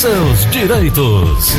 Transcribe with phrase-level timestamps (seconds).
[0.00, 1.54] seus direitos.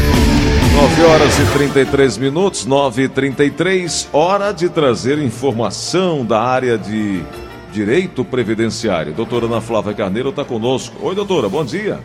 [0.73, 7.23] 9 horas e 33 minutos, 9 e 33 hora de trazer informação da área de
[7.71, 9.13] direito previdenciário.
[9.13, 11.05] Doutora Ana Flávia Carneiro está conosco.
[11.05, 11.99] Oi, doutora, bom dia.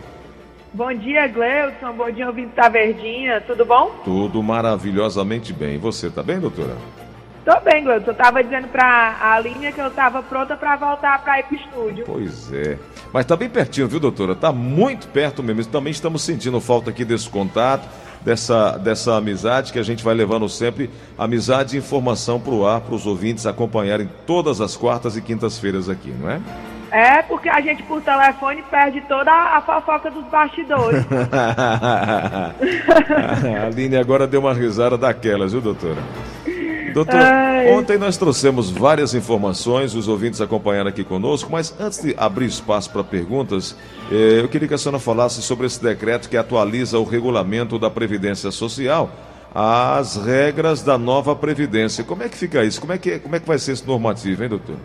[0.71, 1.93] Bom dia, Gleudson.
[1.93, 3.41] Bom dia, ouvinte da Verdinha.
[3.41, 3.89] Tudo bom?
[4.05, 5.73] Tudo maravilhosamente bem.
[5.73, 6.75] E você, tá bem, doutora?
[7.47, 8.11] Tô bem, Gleudson.
[8.11, 11.55] Eu tava dizendo pra a linha que eu tava pronta para voltar para ir pro
[11.55, 12.03] estúdio.
[12.05, 12.77] Pois é.
[13.13, 14.35] Mas tá bem pertinho, viu, doutora?
[14.35, 15.71] Tá muito perto mesmo.
[15.71, 17.87] Também estamos sentindo falta aqui desse contato,
[18.19, 20.89] dessa, dessa amizade que a gente vai levando sempre.
[21.17, 26.13] Amizade e informação pro ar, para os ouvintes acompanharem todas as quartas e quintas-feiras aqui,
[26.19, 26.41] não é?
[26.91, 31.05] É, porque a gente por telefone perde toda a fofoca dos bastidores.
[33.55, 36.01] a Aline agora deu uma risada daquelas, viu, doutora?
[36.97, 37.69] Doutor, Ai.
[37.73, 42.91] ontem nós trouxemos várias informações, os ouvintes acompanharam aqui conosco, mas antes de abrir espaço
[42.91, 43.77] para perguntas,
[44.11, 47.87] eh, eu queria que a senhora falasse sobre esse decreto que atualiza o regulamento da
[47.87, 49.11] Previdência Social
[49.53, 52.03] às regras da nova Previdência.
[52.03, 52.81] Como é que fica isso?
[52.81, 54.77] Como é que, como é que vai ser esse normativo, hein, doutor?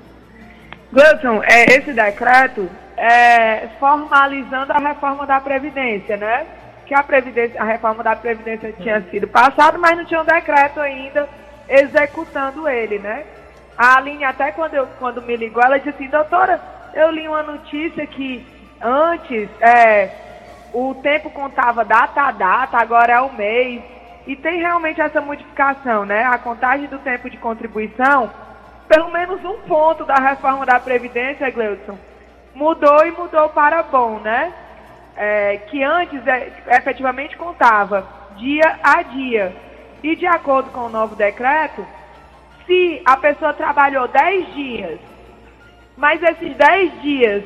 [0.93, 6.45] Gleison, é, esse decreto é formalizando a reforma da Previdência, né?
[6.85, 10.79] Que a, Previdência, a reforma da Previdência tinha sido passada, mas não tinha um decreto
[10.79, 11.27] ainda
[11.73, 13.25] executando ele, né?
[13.77, 16.61] A Aline, até quando, eu, quando me ligou, ela disse assim, doutora,
[16.95, 18.47] eu li uma notícia que
[18.81, 20.11] antes é,
[20.73, 23.83] o tempo contava data a data, agora é o mês.
[24.27, 26.25] E tem realmente essa modificação, né?
[26.25, 28.31] A contagem do tempo de contribuição
[28.93, 31.99] pelo menos um ponto da reforma da Previdência, Gleudson,
[32.55, 34.53] mudou e mudou para bom, né?
[35.17, 38.07] É, que antes é, efetivamente contava
[38.37, 39.57] dia a dia.
[40.03, 41.87] E de acordo com o novo decreto,
[42.67, 45.01] se a pessoa trabalhou 10 dias,
[45.97, 47.45] mas esses 10 dias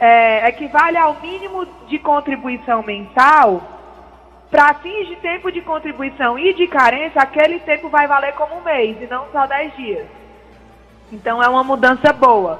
[0.00, 3.62] é, equivale ao mínimo de contribuição mensal,
[4.50, 8.62] para fins de tempo de contribuição e de carência, aquele tempo vai valer como um
[8.62, 10.06] mês e não só 10 dias.
[11.10, 12.58] Então é uma mudança boa.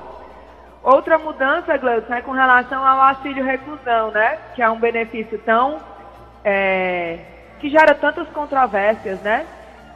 [0.82, 4.38] Outra mudança, Gleudson, é com relação ao auxílio reclusão, né?
[4.54, 5.78] Que é um benefício tão.
[6.44, 7.18] É,
[7.62, 9.46] que gera tantas controvérsias, né?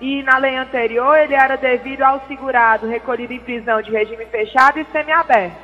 [0.01, 4.79] E na lei anterior ele era devido ao segurado recolhido em prisão de regime fechado
[4.79, 5.57] e semiaberto.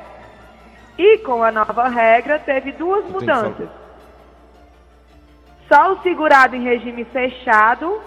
[0.97, 3.69] E com a nova regra teve duas mudanças.
[5.71, 8.01] Só o segurado em regime fechado,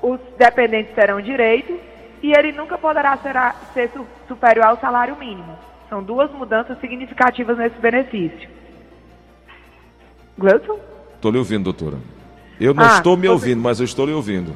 [0.00, 1.76] os dependentes terão direito,
[2.22, 5.58] e ele nunca poderá ser, a, ser su, superior ao salário mínimo.
[5.88, 8.48] São duas mudanças significativas nesse benefício.
[10.38, 10.78] Gleuton?
[11.16, 11.98] Estou lhe ouvindo, doutora.
[12.62, 14.54] Eu não ah, estou me ouvindo, mas eu estou lhe ouvindo.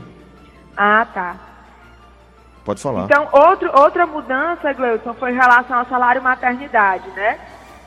[0.76, 1.34] Ah, tá.
[2.64, 3.04] Pode falar.
[3.04, 7.36] Então, outro, outra mudança, Gleuton, foi em relação ao salário maternidade, né?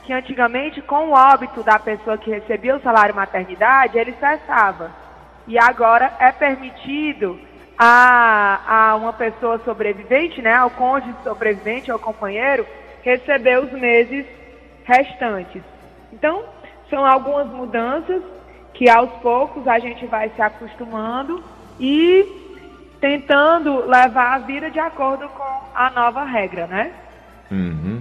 [0.04, 4.90] Que antigamente, com o óbito da pessoa que recebia o salário maternidade, ele cessava.
[5.48, 7.38] E agora é permitido
[7.78, 12.66] a, a uma pessoa sobrevivente, né, ao cônjuge sobrevivente, ao companheiro,
[13.02, 14.26] receber os meses
[14.84, 15.62] restantes.
[16.12, 16.44] Então,
[16.90, 18.22] são algumas mudanças
[18.74, 21.42] que aos poucos a gente vai se acostumando
[21.78, 22.26] e
[23.00, 26.92] tentando levar a vida de acordo com a nova regra, né?
[27.50, 28.00] Uhum.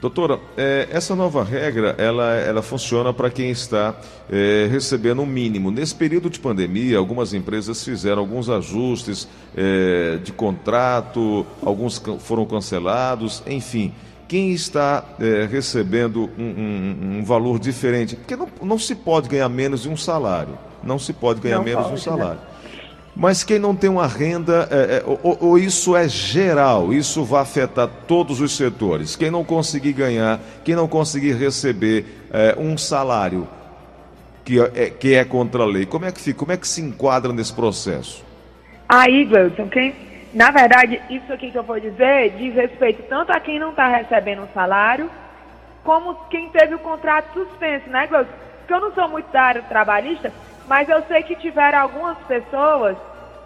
[0.00, 3.96] Doutora, é, essa nova regra, ela, ela funciona para quem está
[4.30, 5.72] é, recebendo o um mínimo.
[5.72, 9.26] Nesse período de pandemia, algumas empresas fizeram alguns ajustes
[9.56, 13.92] é, de contrato, alguns foram cancelados, enfim.
[14.28, 19.48] Quem está é, recebendo um, um, um, valor diferente, porque não, não se pode ganhar
[19.48, 20.58] menos de um salário.
[20.84, 22.18] Não se pode ganhar não menos pode, de um né?
[22.18, 22.40] salário.
[22.40, 22.46] Né?
[23.16, 27.42] Mas quem não tem uma renda, é, é, ou, ou, isso é geral, isso vai
[27.42, 29.16] afetar todos os setores.
[29.16, 33.48] Quem não conseguir ganhar, quem não conseguir receber é, um salário
[34.44, 36.38] que é, que é contra a lei, como é que fica?
[36.38, 38.24] Como é que se enquadra nesse processo?
[38.88, 39.94] Aí, Gleuton, quem,
[40.32, 43.88] na verdade, isso aqui que eu vou dizer diz respeito tanto a quem não está
[43.88, 45.10] recebendo um salário,
[45.82, 48.30] como quem teve o contrato suspenso, né, Gleuton?
[48.58, 50.32] Porque eu não sou muito da área trabalhista,
[50.66, 52.96] mas eu sei que tiveram algumas pessoas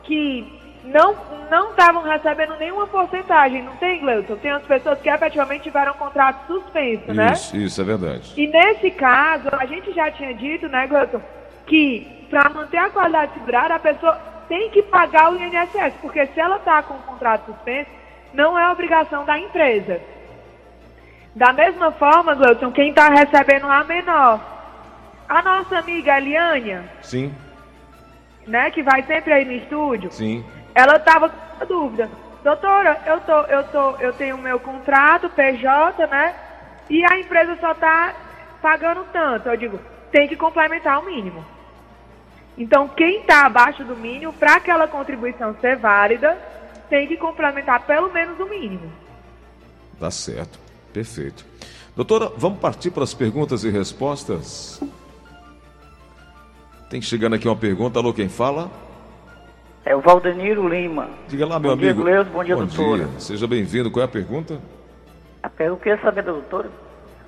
[0.02, 1.14] que não
[1.48, 4.36] não estavam recebendo nenhuma porcentagem, não tem, Gleuton?
[4.36, 7.32] Tem as pessoas que efetivamente tiveram contrato suspenso, né?
[7.32, 8.32] Isso, isso é verdade.
[8.36, 11.20] E nesse caso, a gente já tinha dito, né, Gleuton,
[11.66, 16.40] que para manter a qualidade segurada, a pessoa tem que pagar o INSS, porque se
[16.40, 17.90] ela está com o contrato suspenso,
[18.32, 20.00] não é obrigação da empresa.
[21.34, 24.40] Da mesma forma, Gleuton, quem está recebendo a menor,
[25.28, 27.34] a nossa amiga Eliânia, Sim
[28.46, 30.44] né, que vai sempre aí no estúdio, Sim.
[30.74, 32.10] ela estava com dúvida.
[32.42, 36.34] Doutora, eu, tô, eu, tô, eu tenho o meu contrato, PJ, né?
[36.90, 38.14] E a empresa só está
[38.60, 39.48] pagando tanto.
[39.48, 39.80] Eu digo,
[40.10, 41.44] tem que complementar o mínimo.
[42.56, 46.36] Então, quem está abaixo do mínimo, para aquela contribuição ser válida,
[46.88, 48.92] tem que complementar pelo menos o mínimo.
[49.98, 50.58] Tá certo.
[50.92, 51.46] Perfeito.
[51.96, 54.82] Doutora, vamos partir para as perguntas e respostas?
[56.90, 57.98] Tem chegando aqui uma pergunta.
[57.98, 58.70] Alô, quem fala?
[59.84, 61.08] É o Valdeniro Lima.
[61.28, 62.02] Diga lá, meu bom amigo.
[62.02, 63.04] Dia, Gleus, bom dia, bom doutora.
[63.06, 63.20] Dia.
[63.20, 63.90] Seja bem-vindo.
[63.90, 64.60] Qual é a pergunta?
[65.58, 66.70] Eu queria saber da doutora.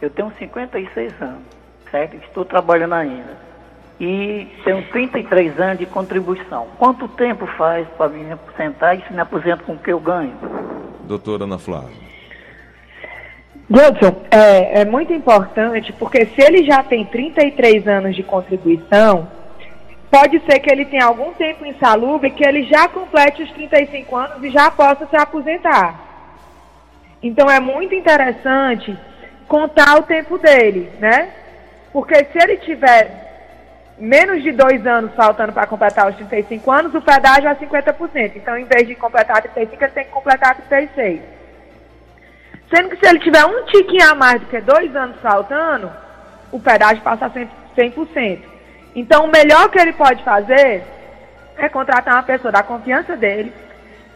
[0.01, 1.43] Eu tenho 56 anos,
[1.91, 2.17] certo?
[2.17, 3.54] Estou trabalhando ainda.
[4.01, 6.67] E tenho 33 anos de contribuição.
[6.79, 10.35] Quanto tempo faz para me aposentar e se me aposento com o que eu ganho?
[11.05, 12.05] Doutora Ana Flávia.
[13.71, 19.29] Gilson, é, é muito importante porque se ele já tem 33 anos de contribuição,
[20.11, 24.45] pode ser que ele tenha algum tempo insalubre que ele já complete os 35 anos
[24.45, 25.99] e já possa se aposentar.
[27.23, 28.97] Então é muito interessante
[29.49, 31.31] contar o tempo dele, né?
[31.93, 33.24] Porque se ele tiver
[33.99, 38.33] menos de dois anos faltando para completar os 35 anos, o pedágio é 50%.
[38.37, 41.21] Então, em vez de completar 35, ele tem que completar 36.
[42.75, 45.91] Sendo que se ele tiver um tiquinho a mais do que dois anos faltando,
[46.51, 48.39] o pedágio passa a 100%.
[48.97, 50.83] Então, o melhor que ele pode fazer
[51.57, 53.53] é contratar uma pessoa da confiança dele,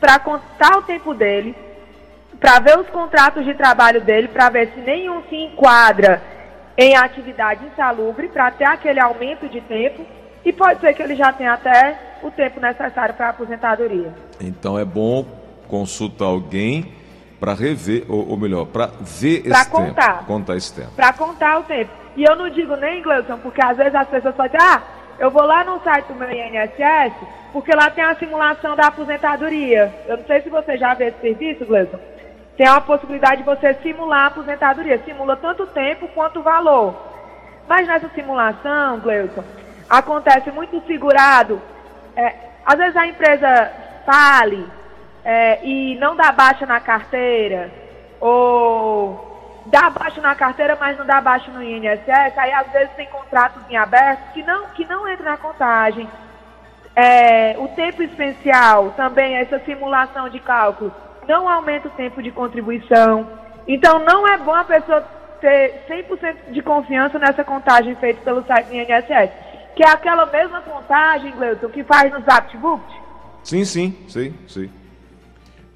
[0.00, 1.54] para contar o tempo dele,
[2.40, 6.22] para ver os contratos de trabalho dele, para ver se nenhum se enquadra
[6.78, 10.06] em atividade insalubre, para ter aquele aumento de tempo,
[10.44, 14.14] e pode ser que ele já tenha até o tempo necessário para a aposentadoria.
[14.40, 15.26] Então é bom
[15.66, 16.94] consultar alguém
[17.40, 20.12] para rever, ou, ou melhor, para ver pra esse contar.
[20.12, 20.25] tempo.
[20.26, 20.92] Contar esse tempo.
[20.94, 21.90] Para contar o tempo.
[22.16, 24.82] E eu não digo nem, Gleison, porque às vezes as pessoas falam, ah,
[25.19, 27.12] eu vou lá no site do meu INSS,
[27.52, 29.92] porque lá tem a simulação da aposentadoria.
[30.06, 31.98] Eu não sei se você já vê esse serviço, Gleison.
[32.58, 35.00] Tem a possibilidade de você simular a aposentadoria.
[35.05, 36.93] Simula tanto tempo quanto o valor.
[37.69, 39.44] Mas nessa simulação, Gleison,
[39.88, 41.62] acontece muito segurado.
[42.16, 42.34] É,
[42.66, 43.72] às vezes a empresa
[44.05, 44.66] fale
[45.25, 47.70] é, e não dá baixa na carteira,
[48.19, 53.06] ou dá baixa na carteira, mas não dá baixa no INSS, aí às vezes tem
[53.06, 56.08] contratos em aberto que não, que não entra na contagem.
[56.96, 60.93] É, o tempo especial, também essa simulação de cálculo,
[61.28, 63.28] não aumenta o tempo de contribuição.
[63.69, 65.02] Então não é bom a pessoa
[65.40, 69.30] ter 100% de confiança nessa contagem feita pelo site do INSS,
[69.76, 72.82] que é aquela mesma contagem, Gleuton, que faz no ZaptBook.
[73.44, 74.70] Sim, sim, sim, sim.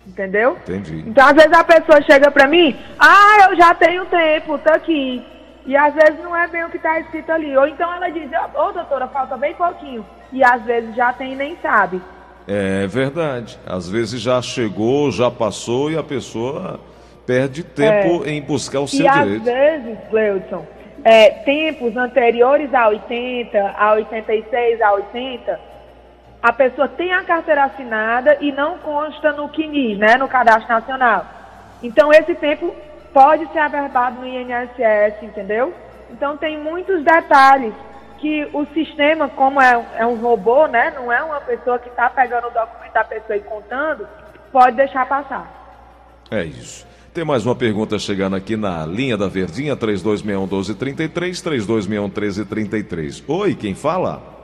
[0.06, 0.58] Entendeu?
[0.62, 1.04] Entendi.
[1.06, 5.24] Então, às vezes a pessoa chega pra mim, ah, eu já tenho tempo, tô aqui.
[5.64, 7.56] E às vezes não é bem o que está escrito ali.
[7.56, 10.04] Ou então ela diz, ô oh, doutora, falta bem pouquinho.
[10.32, 12.02] E às vezes já tem e nem sabe.
[12.46, 13.58] É verdade.
[13.66, 16.80] Às vezes já chegou, já passou e a pessoa
[17.26, 18.30] perde tempo é.
[18.30, 19.48] em buscar o seu e direito.
[19.48, 20.66] às vezes, Gleudson,
[21.04, 25.60] é, tempos anteriores a 80, a 86, a 80,
[26.42, 31.24] a pessoa tem a carteira assinada e não consta no CNIS, né, no Cadastro Nacional.
[31.82, 32.74] Então, esse tempo
[33.12, 35.72] pode ser averbado no INSS, entendeu?
[36.10, 37.72] Então, tem muitos detalhes
[38.22, 42.08] que o sistema, como é, é um robô, né, não é uma pessoa que está
[42.08, 44.06] pegando o documento da pessoa e contando,
[44.52, 46.24] pode deixar passar.
[46.30, 46.86] É isso.
[47.12, 53.24] Tem mais uma pergunta chegando aqui na linha da Verdinha, 3261 1233, 3261 1333.
[53.26, 54.41] Oi, quem fala?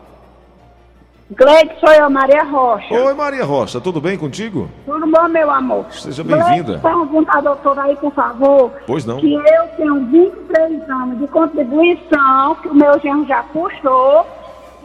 [1.31, 2.95] Gleide, sou eu, Maria Rocha.
[2.95, 4.71] Oi, Maria Rocha, tudo bem contigo?
[4.87, 5.85] Tudo bom, meu amor?
[5.93, 6.79] Seja bem-vinda.
[6.79, 8.73] Pergunta à doutora aí, por favor.
[8.87, 9.19] Pois não.
[9.19, 14.27] Que eu tenho 23 anos de contribuição, que o meu genro já puxou,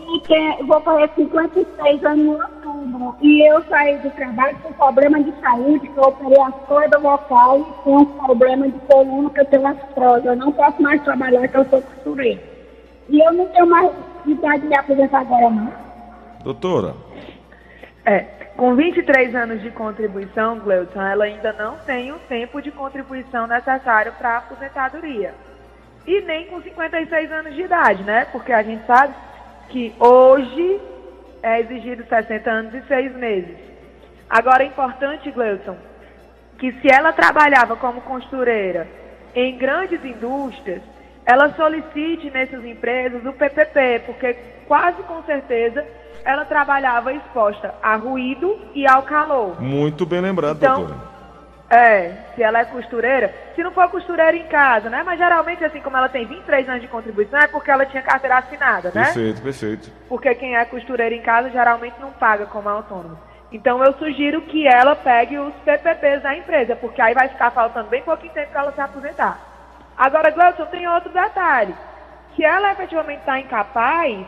[0.06, 3.16] e tem, vou fazer 56 anos em outubro.
[3.22, 7.64] E eu saí do trabalho com problema de saúde, que eu operei as cordas vocais
[7.86, 10.28] e um problema de coluna, que eu tenho artrose.
[10.28, 12.42] Eu não posso mais trabalhar, que eu sou costureira.
[13.08, 13.90] E eu não tenho mais
[14.26, 15.83] idade de me aposentar agora, não.
[16.44, 16.94] Doutora.
[18.06, 18.20] É,
[18.58, 24.12] com 23 anos de contribuição, Gleuton, ela ainda não tem o tempo de contribuição necessário
[24.14, 25.34] para a aposentadoria.
[26.06, 28.26] E nem com 56 anos de idade, né?
[28.26, 29.14] Porque a gente sabe
[29.70, 30.82] que hoje
[31.42, 33.56] é exigido 60 anos e 6 meses.
[34.30, 35.78] Agora é importante, Gleuton,
[36.60, 38.88] que se ela trabalhava como costureira
[39.34, 40.82] em grandes indústrias,
[41.26, 44.36] ela solicite nessas empresas o PPP, porque
[44.68, 45.86] quase com certeza
[46.26, 49.62] ela trabalhava exposta a ruído e ao calor.
[49.62, 51.14] Muito bem lembrado, então, doutora.
[51.70, 55.02] É, se ela é costureira, se não for costureira em casa, né?
[55.04, 58.38] Mas geralmente, assim, como ela tem 23 anos de contribuição, é porque ela tinha carteira
[58.38, 59.06] assinada, né?
[59.06, 59.92] Perfeito, perfeito.
[60.08, 63.18] Porque quem é costureira em casa geralmente não paga como autônomo.
[63.52, 67.90] Então eu sugiro que ela pegue os PPPs da empresa, porque aí vai ficar faltando
[67.90, 69.40] bem pouquinho tempo para ela se aposentar.
[69.98, 71.74] Agora, Gleuson, tem outro detalhe.
[72.36, 74.26] Se ela efetivamente está incapaz,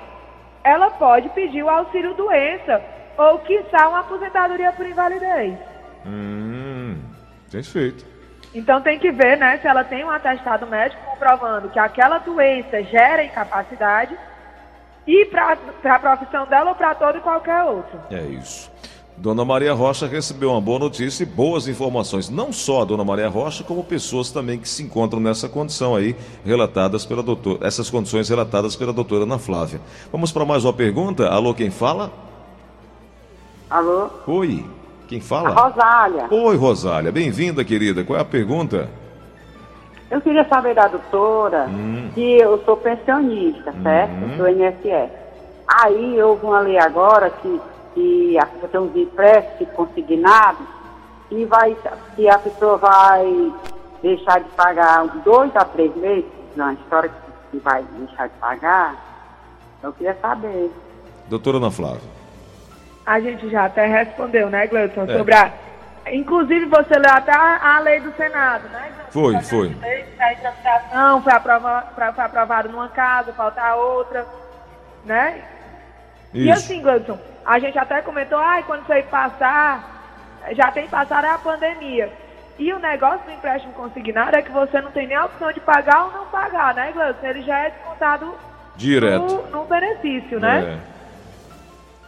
[0.66, 2.82] ela pode pedir o auxílio doença
[3.16, 5.58] ou, quiçá, uma aposentadoria por invalidez.
[6.06, 6.98] Hum,
[7.52, 8.04] perfeito.
[8.54, 12.82] Então tem que ver, né, se ela tem um atestado médico comprovando que aquela doença
[12.84, 14.18] gera incapacidade
[15.06, 18.00] e para a profissão dela ou para todo e qualquer outro.
[18.10, 18.72] É isso.
[19.18, 22.30] Dona Maria Rocha recebeu uma boa notícia e boas informações.
[22.30, 26.16] Não só a Dona Maria Rocha, como pessoas também que se encontram nessa condição aí,
[26.46, 29.80] relatadas pela doutora, essas condições relatadas pela doutora Ana Flávia.
[30.12, 31.30] Vamos para mais uma pergunta.
[31.30, 32.12] Alô, quem fala?
[33.70, 34.10] Alô?
[34.28, 34.66] Oi,
[35.08, 35.50] quem fala?
[35.50, 36.28] A Rosália.
[36.30, 37.12] Oi, Rosália.
[37.12, 38.04] Bem-vinda, querida.
[38.04, 38.90] Qual é a pergunta?
[40.12, 42.10] Eu queria saber da doutora Hum.
[42.14, 44.12] que eu sou pensionista, certo?
[44.14, 44.38] Uhum.
[44.38, 45.10] Do INSS.
[45.68, 47.60] Aí houve uma lei agora que,
[47.96, 50.68] que a pessoa tem uns empréstimos consignados
[51.32, 51.76] e vai,
[52.16, 53.54] que a pessoa vai
[54.04, 56.26] deixar de pagar uns dois a três meses,
[56.56, 57.10] na história
[57.50, 58.96] que vai deixar de pagar.
[59.82, 60.72] Eu queria saber.
[61.28, 62.02] Doutora Ana Flávia.
[63.06, 65.18] A gente já até respondeu, né, Gleuton, É.
[65.18, 65.52] sobre a...
[66.12, 68.92] Inclusive, você leu até a, a lei do Senado, né?
[69.10, 69.68] Foi, foi.
[69.70, 74.26] Em tramitação, foi, aprova, foi aprovado numa casa, falta a outra,
[75.04, 75.44] né?
[76.32, 76.54] E Isso.
[76.54, 81.38] assim, Gleuton, a gente até comentou, ai, quando isso aí passar, já tem passado a
[81.38, 82.12] pandemia.
[82.58, 85.60] E o negócio do empréstimo consignado é que você não tem nem a opção de
[85.60, 87.28] pagar ou não pagar, né, Gleuton?
[87.28, 88.34] Ele já é descontado
[88.76, 89.22] Direto.
[89.22, 90.80] no, no benefício, né?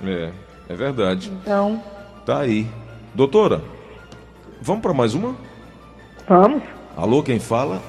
[0.01, 0.08] É.
[0.10, 0.32] É,
[0.70, 1.29] é verdade.
[1.29, 1.82] Então,
[2.25, 2.67] Tá aí.
[3.13, 3.62] Doutora,
[4.62, 5.36] vamos para mais uma?
[6.27, 6.62] vamos.
[6.96, 7.82] Alô, quem fala?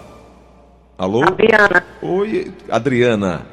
[0.97, 1.23] Alô?
[1.23, 3.47] Adriana, Oi, Adriana.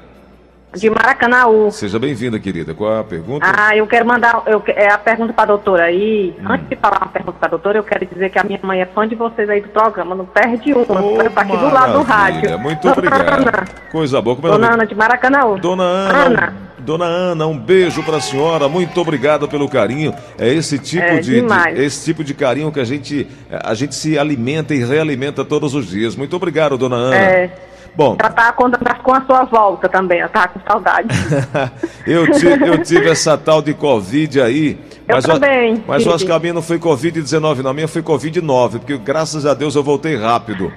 [0.75, 1.72] De Maracanãú.
[1.72, 2.74] Seja bem-vinda, querida.
[2.74, 3.46] Qual a pergunta?
[3.58, 6.36] Ah, eu quero mandar eu, é a pergunta para a doutora aí.
[6.39, 6.46] Hum.
[6.50, 8.82] Antes de falar uma pergunta para a doutora, eu quero dizer que a minha mãe
[8.82, 10.15] é fã de vocês aí do programa.
[10.15, 11.01] Não perde uma.
[11.01, 12.60] Ô, Ela tá aqui do lado do rádio.
[12.60, 13.70] Muito obrigado.
[13.91, 14.36] Coisa boa.
[14.36, 14.74] Como é Dona?
[14.74, 15.58] Ana de Maracanãú.
[15.60, 16.53] Dona Ana, Ana.
[16.79, 18.67] Dona Ana, um beijo para a senhora.
[18.70, 20.13] Muito obrigado pelo carinho.
[20.38, 23.96] É esse tipo É, de, de- esse tipo de carinho que a gente a gente
[23.96, 26.15] se alimenta e realimenta todos os dias.
[26.15, 27.15] Muito obrigado, Dona Ana.
[27.15, 27.50] É.
[27.96, 30.20] Bom, Ela tá contando com a sua volta também.
[30.20, 31.08] Ela tá com saudade.
[32.06, 34.78] eu, ti- eu tive essa tal de Covid aí.
[35.08, 36.16] Eu Mas, também mas eu tive.
[36.16, 37.70] acho que a minha não foi Covid-19, não.
[37.70, 40.74] A minha foi Covid-9, porque graças a Deus eu voltei rápido.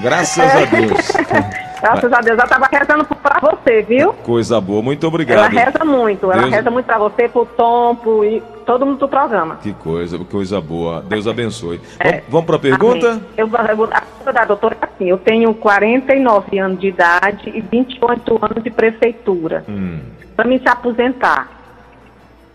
[0.00, 0.62] Graças É.
[0.62, 1.12] a Deus.
[1.80, 2.38] Graças a Deus.
[2.38, 4.12] Ela tava rezando pra você, viu?
[4.14, 4.80] Coisa boa.
[4.82, 5.50] Muito Ela obrigado.
[5.52, 6.30] reza muito.
[6.32, 9.56] Ela Deus- reza muito pra você, pro Tom, pro, e todo mundo do programa.
[9.56, 11.02] Que coisa, coisa boa.
[11.02, 11.80] Deus abençoe.
[12.00, 12.10] É.
[12.12, 13.08] Vamos, vamos para a pergunta?
[13.10, 13.22] Amém.
[13.36, 14.02] Eu, vou- a pergunta
[14.32, 19.64] da doutora é assim, eu tenho 49 anos de idade e 28 anos de prefeitura.
[19.68, 20.00] Hum.
[20.34, 21.48] Para me se aposentar,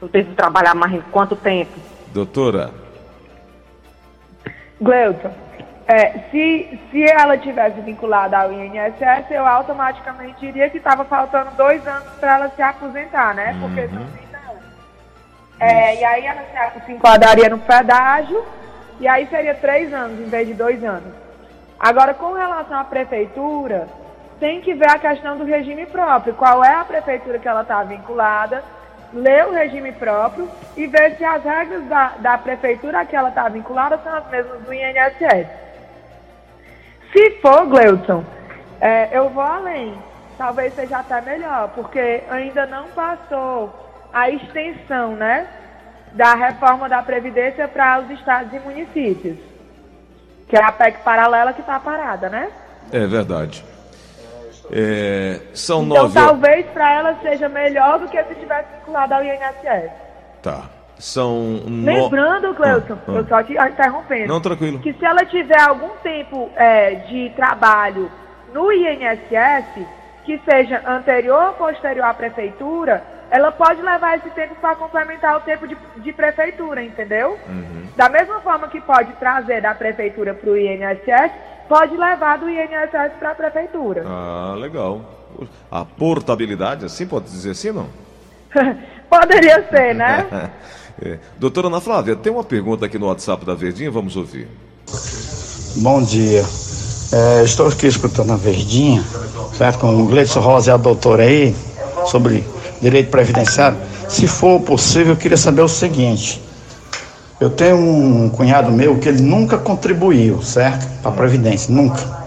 [0.02, 1.72] eu devo trabalhar mais em quanto tempo?
[2.14, 2.72] Doutora,
[4.82, 5.32] Gleuton,
[5.92, 11.86] é, se, se ela tivesse vinculada ao INSS, eu automaticamente diria que estava faltando dois
[11.86, 13.58] anos para ela se aposentar, né?
[13.60, 14.64] Porque são 30 anos.
[15.60, 18.42] É, e aí ela se, se enquadraria no pedágio,
[19.02, 21.14] e aí seria três anos em vez de dois anos.
[21.78, 23.90] Agora, com relação à prefeitura,
[24.40, 26.36] tem que ver a questão do regime próprio.
[26.36, 28.64] Qual é a prefeitura que ela está vinculada,
[29.14, 33.30] ler o regime próprio e ver se as regras da, da prefeitura a que ela
[33.30, 35.48] está vinculada são as mesmas do INSS.
[37.12, 38.24] Se for, Gleuton,
[38.80, 39.94] é, eu vou além.
[40.38, 43.72] Talvez seja até melhor, porque ainda não passou
[44.14, 45.48] a extensão, né,
[46.14, 49.38] da reforma da Previdência para os estados e municípios.
[50.48, 52.50] Que é a PEC paralela que está parada, né?
[52.92, 53.64] é verdade.
[54.74, 56.14] É, são Então nove.
[56.14, 59.92] talvez para ela seja melhor do que se tivesse vinculado ao INSS.
[60.42, 60.64] Tá.
[61.02, 61.86] São no...
[61.86, 63.12] Lembrando, Cleuton, Ah, ah.
[63.14, 64.28] eu só te interrompendo.
[64.28, 64.78] Não, tranquilo.
[64.80, 68.10] que se ela tiver algum tempo é, de trabalho
[68.54, 69.84] no INSS,
[70.24, 75.40] que seja anterior ou posterior à prefeitura, ela pode levar esse tempo para complementar o
[75.40, 77.40] tempo de, de prefeitura, entendeu?
[77.48, 77.88] Uhum.
[77.96, 81.32] Da mesma forma que pode trazer da prefeitura para o INSS,
[81.68, 84.04] pode levar do INSS para a prefeitura.
[84.06, 85.02] Ah, legal.
[85.72, 87.88] A portabilidade, assim pode dizer assim, não?
[89.10, 90.28] Poderia ser, né?
[91.04, 91.18] É.
[91.40, 94.48] Doutora Ana Flávia, tem uma pergunta aqui no WhatsApp da Verdinha, vamos ouvir.
[95.78, 96.44] Bom dia.
[97.14, 99.04] É, estou aqui escutando a Verdinha,
[99.58, 99.80] certo?
[99.80, 101.56] Com o Gleison Rosa e a doutora aí,
[102.06, 102.44] sobre
[102.82, 103.78] direito previdenciário.
[104.08, 106.42] Se for possível, eu queria saber o seguinte.
[107.40, 110.88] Eu tenho um cunhado meu que ele nunca contribuiu, certo?
[111.02, 112.22] Para a Previdência, nunca.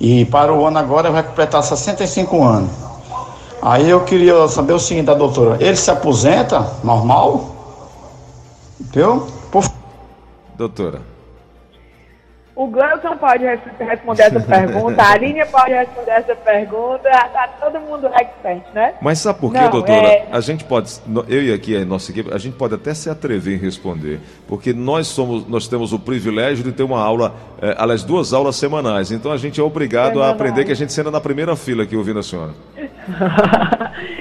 [0.00, 2.70] E para o ano agora vai completar 65 anos.
[3.62, 7.59] Aí eu queria saber o seguinte da doutora, ele se aposenta normal?
[8.80, 9.26] Entendeu?
[9.52, 9.64] Por
[10.56, 11.00] Doutora.
[12.54, 17.80] o Gleuton pode res- responder essa pergunta, a Aline pode responder essa pergunta, tá todo
[17.80, 18.94] mundo expert, né?
[19.00, 20.06] Mas sabe por quê, Não, doutora?
[20.08, 20.90] é- A gente pode,
[21.28, 24.74] eu e aqui a nossa equipe, a gente pode até se atrever em responder, porque
[24.74, 29.10] nós somos, nós temos o privilégio de ter uma aula, eh, aliás, duas aulas semanais.
[29.10, 30.34] Então a gente é obrigado a Semanais.
[30.34, 32.52] aprender que a gente senta na primeira fila aqui ouvindo a senhora.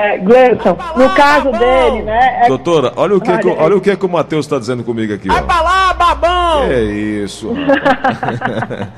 [0.00, 2.44] É, Gleuton, no caso dele, né?
[2.44, 5.12] é- Doutora, olha o que, que- Olha, o que, que o Matheus está dizendo comigo
[5.12, 5.28] aqui.
[5.28, 5.42] Vai Ó.
[5.42, 6.64] pra lá, babão!
[6.70, 7.52] É isso.
[7.52, 8.88] rapaz.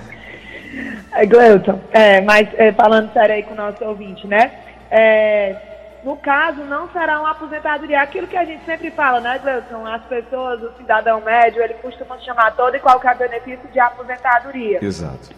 [1.14, 4.50] É, Gleuton, é, mas é, falando sério aí com o nosso ouvinte, né?
[4.90, 5.56] É,
[6.04, 8.00] no caso, não será uma aposentadoria.
[8.00, 9.84] Aquilo que a gente sempre fala, né, Gleuton?
[9.86, 14.78] As pessoas, o cidadão médio, ele costuma chamar todo e qualquer benefício de aposentadoria.
[14.80, 15.30] Exato.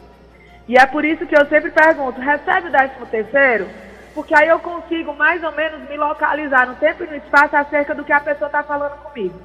[0.69, 3.67] E é por isso que eu sempre pergunto, recebe o décimo terceiro?
[4.15, 7.95] Porque aí eu consigo mais ou menos me localizar no tempo e no espaço acerca
[7.95, 9.39] do que a pessoa está falando comigo.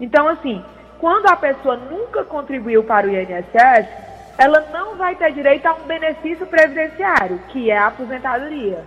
[0.00, 0.64] Então, assim,
[0.98, 3.88] quando a pessoa nunca contribuiu para o INSS,
[4.36, 8.84] ela não vai ter direito a um benefício previdenciário, que é a aposentadoria.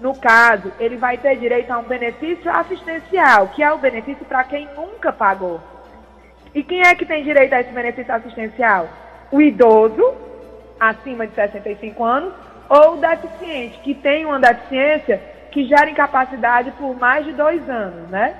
[0.00, 4.42] No caso, ele vai ter direito a um benefício assistencial, que é o benefício para
[4.44, 5.60] quem nunca pagou.
[6.54, 8.88] E quem é que tem direito a esse benefício assistencial?
[9.30, 10.14] O idoso,
[10.78, 12.34] acima de 65 anos,
[12.72, 18.34] ou deficiente, que tem uma deficiência que gera incapacidade por mais de dois anos, né?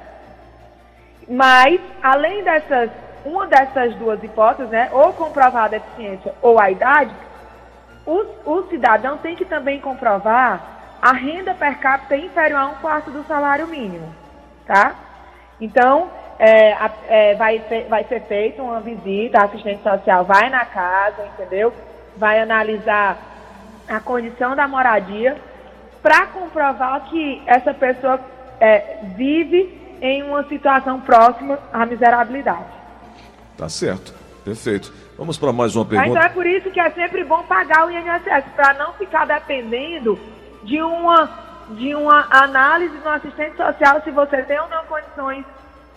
[1.29, 2.91] Mas, além dessas,
[3.27, 7.15] uma dessas duas hipóteses, né, ou comprovar a deficiência ou a idade,
[8.07, 13.11] o, o cidadão tem que também comprovar a renda per capita inferior a um quarto
[13.11, 14.15] do salário mínimo,
[14.67, 14.95] tá?
[15.61, 16.09] Então,
[16.39, 16.75] é,
[17.07, 21.71] é, vai, ser, vai ser feita uma visita, a assistente social vai na casa, entendeu?
[22.17, 23.32] Vai analisar
[23.92, 25.37] a condição da moradia
[26.02, 28.20] para comprovar que essa pessoa
[28.61, 32.64] é, vive em uma situação próxima à miserabilidade.
[33.56, 34.12] Tá certo.
[34.44, 34.92] Perfeito.
[35.16, 35.90] Vamos para mais uma Tá?
[35.94, 36.26] Então pergunta.
[36.26, 40.18] é por isso que é sempre bom pagar o INSS, para não ficar dependendo
[40.64, 41.28] de uma,
[41.70, 45.44] de uma análise no assistente social se você tem ou não condições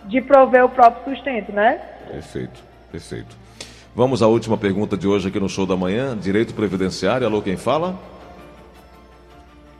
[0.04, 1.80] de prover o próprio sustento, né?
[2.06, 2.62] Perfeito.
[2.92, 3.36] Perfeito.
[3.96, 6.14] Vamos à última pergunta de hoje aqui no Show da Manhã.
[6.14, 7.26] Direito Previdenciário.
[7.26, 7.98] Alô, quem fala?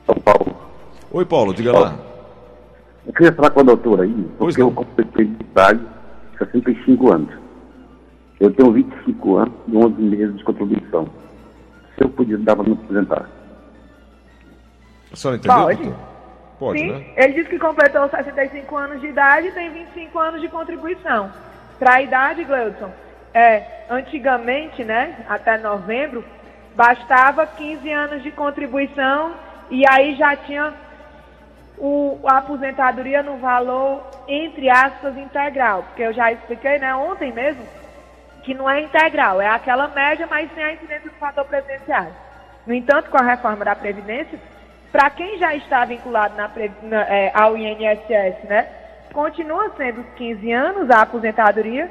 [0.07, 0.57] São Paulo.
[1.11, 1.95] Oi, Paulo, diga lá.
[3.05, 5.85] Eu queria falar com a doutora aí, porque eu completei de idade
[6.39, 7.29] 65 anos.
[8.39, 11.07] Eu tenho 25 anos e 11 meses de contribuição.
[11.95, 13.29] Se eu podia dar para me apresentar.
[15.13, 15.57] A senhora entendeu?
[15.57, 15.83] Pode.
[15.83, 15.99] doutor?
[16.57, 17.05] Pode, Sim, né?
[17.17, 21.31] ele disse que completou 65 anos de idade e tem 25 anos de contribuição.
[21.77, 22.91] Para a idade, Gleudson,
[23.37, 26.25] é, antigamente, né, até novembro,
[26.75, 29.31] bastava 15 anos de contribuição
[29.69, 30.73] e aí já tinha
[31.77, 35.83] o, a aposentadoria no valor, entre aspas, integral.
[35.83, 37.63] Porque eu já expliquei, né, ontem mesmo,
[38.41, 42.13] que não é integral, é aquela média, mas sem a incidência do fator previdenciário.
[42.65, 44.39] No entanto, com a reforma da Previdência,
[44.91, 46.49] para quem já está vinculado na,
[46.81, 48.67] na, é, ao INSS, né,
[49.13, 51.87] continua sendo os 15 anos a aposentadoria,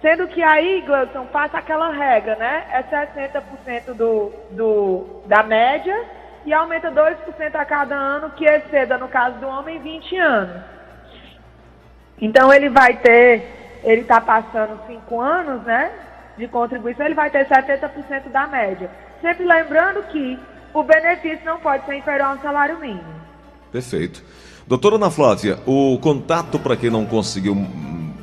[0.00, 6.04] sendo que aí, Gleudson, passa aquela regra, né, é 60% do, do, da média
[6.44, 10.62] e aumenta 2% a cada ano, que exceda, no caso do homem, 20 anos.
[12.20, 15.90] Então ele vai ter, ele está passando 5 anos, né,
[16.36, 18.90] de contribuição, ele vai ter 70% da média.
[19.20, 20.38] Sempre lembrando que
[20.72, 23.18] o benefício não pode ser inferior ao salário mínimo.
[23.72, 24.22] Perfeito.
[24.66, 27.54] Doutora Ana Flávia, o contato para quem não conseguiu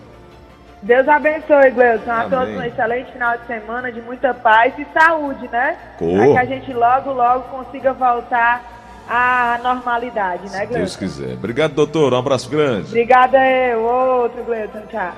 [0.83, 2.11] Deus abençoe, Gleudson.
[2.11, 5.77] A todos um excelente final de semana, de muita paz e saúde, né?
[5.99, 8.63] Para que a gente logo, logo consiga voltar
[9.09, 11.35] à normalidade, né, Se Deus quiser.
[11.35, 12.13] Obrigado, doutor.
[12.13, 12.89] Um abraço grande.
[12.89, 13.83] Obrigada, eu.
[13.83, 14.83] Outro, Gleudson.
[14.91, 15.13] Tchau.